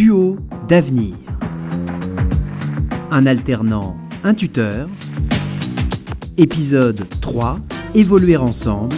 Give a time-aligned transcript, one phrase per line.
[0.00, 1.14] Duo d'avenir.
[3.10, 4.88] Un alternant, un tuteur.
[6.38, 7.58] Épisode 3.
[7.94, 8.96] Évoluer ensemble.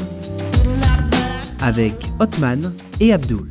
[1.60, 3.48] Avec Otman et Abdul.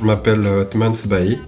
[0.00, 1.38] Je m'appelle Otman Sbahi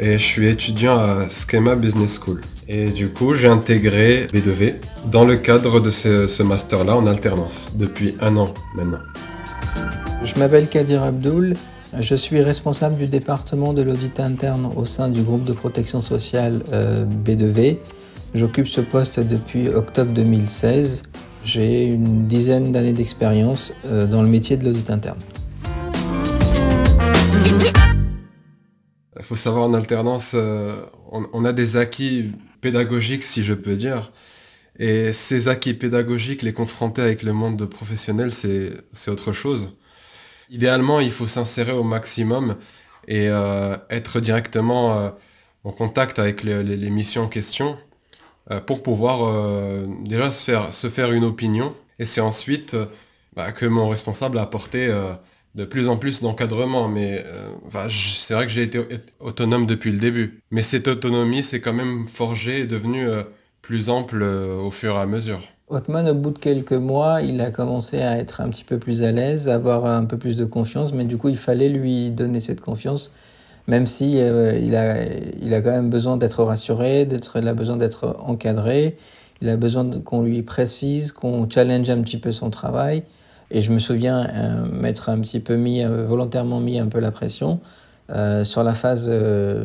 [0.00, 2.40] et je suis étudiant à Schema Business School.
[2.66, 4.80] Et du coup, j'ai intégré B2V
[5.12, 8.98] dans le cadre de ce, ce master-là en alternance depuis un an maintenant.
[10.24, 11.54] Je m'appelle Kadir Abdoul,
[12.00, 16.62] je suis responsable du département de l'audit interne au sein du groupe de protection sociale
[16.72, 17.78] euh, B2V.
[18.34, 21.04] J'occupe ce poste depuis octobre 2016.
[21.44, 25.18] J'ai une dizaine d'années d'expérience euh, dans le métier de l'audit interne.
[29.18, 34.12] Il faut savoir en alternance, euh, on, a des acquis pédagogiques, si je peux dire.
[34.78, 39.70] Et ces acquis pédagogiques, les confronter avec le monde professionnel, c'est autre chose.
[40.50, 42.56] Idéalement, il faut s'insérer au maximum
[43.08, 45.10] et euh, être directement euh,
[45.64, 47.76] en contact avec les, missions en question
[48.50, 51.74] euh, pour pouvoir déjà se faire, une opinion.
[51.98, 52.76] Et c'est ensuite
[53.34, 54.92] bah, que mon responsable a apporté
[55.54, 56.88] de plus en plus d'encadrement.
[56.88, 57.24] Mais
[57.90, 58.80] c'est vrai que j'ai été
[59.18, 60.40] autonome depuis le début.
[60.50, 63.06] Mais cette autonomie, c'est quand même forgé et devenu
[63.62, 65.42] plus ample au fur et à mesure.
[65.68, 69.02] Othman, au bout de quelques mois, il a commencé à être un petit peu plus
[69.02, 72.10] à l'aise, à avoir un peu plus de confiance, mais du coup, il fallait lui
[72.10, 73.12] donner cette confiance,
[73.66, 75.02] même si euh, il, a,
[75.42, 78.96] il a quand même besoin d'être rassuré, d'être, il a besoin d'être encadré,
[79.42, 83.02] il a besoin qu'on lui précise, qu'on challenge un petit peu son travail.
[83.50, 86.98] Et je me souviens euh, m'être un petit peu mis, euh, volontairement mis un peu
[86.98, 87.60] la pression
[88.10, 89.10] euh, sur la phase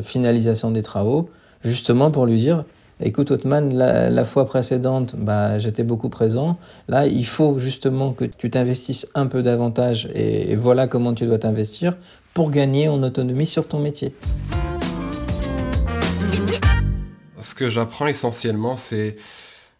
[0.02, 1.30] finalisation des travaux,
[1.64, 2.64] justement pour lui dire,
[3.04, 6.58] Écoute, Otman, la, fois précédente, bah, j'étais beaucoup présent.
[6.88, 11.26] Là, il faut justement que tu t'investisses un peu davantage et, et voilà comment tu
[11.26, 11.96] dois t'investir
[12.32, 14.14] pour gagner en autonomie sur ton métier.
[17.40, 19.16] Ce que j'apprends essentiellement, c'est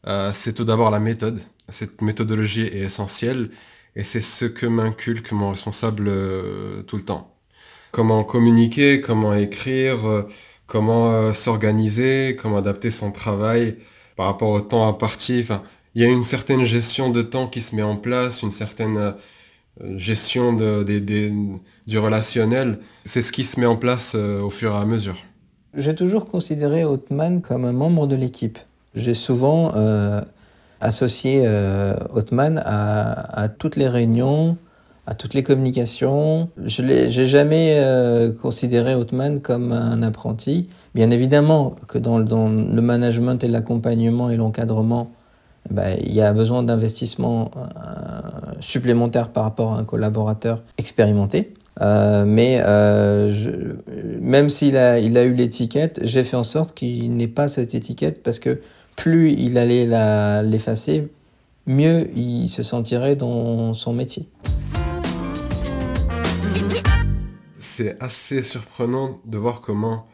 [0.07, 1.41] euh, tout d'abord la méthode.
[1.69, 3.51] Cette méthodologie est essentielle
[3.95, 7.35] et c'est ce que m'inculque mon responsable euh, tout le temps.
[7.93, 10.07] Comment communiquer, comment écrire.
[10.07, 10.23] Euh,
[10.73, 13.77] comment euh, s'organiser, comment adapter son travail
[14.17, 15.41] par rapport au temps imparti.
[15.43, 15.63] Enfin,
[15.95, 18.97] il y a une certaine gestion de temps qui se met en place, une certaine
[18.97, 19.13] euh,
[19.99, 22.79] gestion du relationnel.
[23.05, 25.19] C'est ce qui se met en place euh, au fur et à mesure.
[25.75, 28.59] J'ai toujours considéré Othman comme un membre de l'équipe.
[28.95, 29.73] J'ai souvent
[30.83, 31.95] associé euh,
[32.65, 34.57] à toutes les réunions,
[35.07, 36.49] à toutes les communications.
[36.65, 40.69] Je n'ai jamais euh, considéré Othman comme un apprenti.
[40.95, 45.11] Bien évidemment que dans, le management et l'accompagnement et l'encadrement,
[45.71, 47.61] ben, il y a besoin d'investissement euh,
[48.61, 51.55] supplémentaire par rapport à un collaborateur expérimenté.
[51.81, 53.33] Euh, mais euh,
[54.21, 57.75] même s'il a, il a eu l'étiquette, j'ai fait en sorte qu'il n'ait pas cette
[57.75, 58.61] étiquette parce que
[58.97, 59.87] plus il allait
[60.43, 61.09] l'effacer,
[61.67, 64.27] mieux il se sentirait dans son métier.
[67.73, 70.07] C'est assez surprenant de voir comment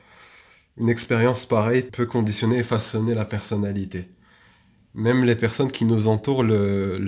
[0.76, 4.08] une expérience pareille peut conditionner et façonner la personnalité.
[4.94, 6.98] Même les personnes qui nous entourent le,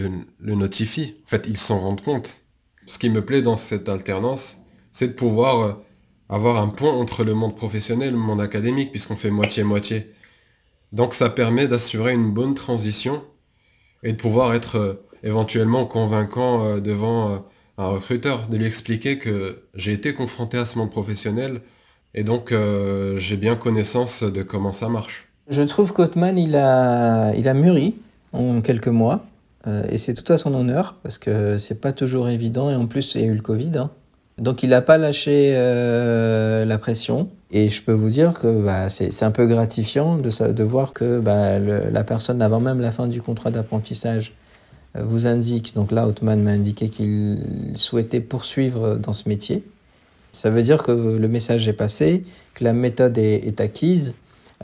[0.41, 1.15] notifient.
[1.25, 2.39] En fait, ils s'en rendent compte.
[2.87, 4.59] Ce qui me plaît dans cette alternance,
[4.93, 5.72] c'est de pouvoir euh,
[6.28, 10.12] avoir un pont entre le monde professionnel et le monde académique, puisqu'on fait moitié-moitié.
[10.93, 13.22] Donc ça permet d'assurer une bonne transition
[14.03, 17.44] et de pouvoir être euh, éventuellement convaincant euh, devant
[17.80, 21.62] un recruteur, de lui expliquer que j'ai été confronté à ce monde professionnel
[22.14, 25.28] et donc euh, j'ai bien connaissance de comment ça marche.
[25.48, 27.94] Je trouve qu'Othman, il a, il a mûri
[28.32, 29.24] en quelques mois
[29.66, 32.86] euh, et c'est tout à son honneur parce que c'est pas toujours évident et en
[32.86, 33.72] plus il y a eu le Covid.
[33.76, 33.91] Hein.
[34.36, 38.91] Donc il n'a pas lâché euh, la pression et je peux vous dire que bah,
[38.91, 43.06] c'est un peu gratifiant de, de voir que bah, la personne avant même la fin
[43.06, 44.34] du contrat d'apprentissage
[44.99, 47.39] vous indique, donc là Othman m'a indiqué qu'il
[47.75, 49.63] souhaitait poursuivre dans ce métier.
[50.33, 54.15] Ça veut dire que le message est passé, que la méthode est, acquise,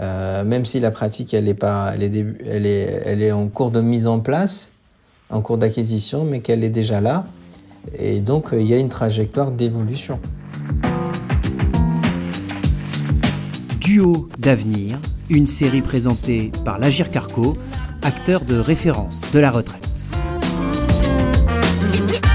[0.01, 3.49] euh, même si la pratique elle est, pas, elle, est elle, est, elle est en
[3.49, 4.73] cours de mise en place,
[5.31, 7.27] en cours d'acquisition, mais qu'elle est déjà là.
[7.99, 10.21] Et donc il y a une trajectoire d'évolution.
[13.81, 14.99] Duo d'avenir,
[15.31, 17.57] une série présentée par l'Agir Carco,
[18.03, 19.96] acteur de référence de la retraite.
[21.97, 22.26] Thank you.